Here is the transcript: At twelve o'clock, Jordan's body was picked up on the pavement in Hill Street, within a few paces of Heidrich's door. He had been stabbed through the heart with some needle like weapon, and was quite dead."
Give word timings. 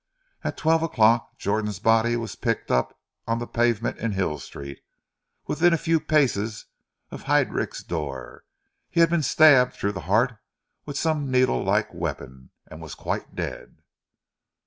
At 0.43 0.57
twelve 0.57 0.81
o'clock, 0.81 1.37
Jordan's 1.37 1.77
body 1.77 2.15
was 2.15 2.35
picked 2.35 2.71
up 2.71 2.99
on 3.27 3.37
the 3.37 3.45
pavement 3.45 3.99
in 3.99 4.13
Hill 4.13 4.39
Street, 4.39 4.79
within 5.45 5.73
a 5.73 5.77
few 5.77 5.99
paces 5.99 6.65
of 7.11 7.25
Heidrich's 7.29 7.83
door. 7.83 8.43
He 8.89 8.99
had 8.99 9.11
been 9.11 9.21
stabbed 9.21 9.73
through 9.73 9.91
the 9.91 9.99
heart 10.09 10.39
with 10.87 10.97
some 10.97 11.29
needle 11.29 11.63
like 11.63 11.93
weapon, 11.93 12.49
and 12.65 12.81
was 12.81 12.95
quite 12.95 13.35
dead." 13.35 13.83